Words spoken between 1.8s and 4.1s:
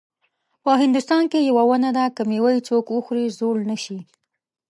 ده که میوه یې څوک وخوري زوړ نه شي.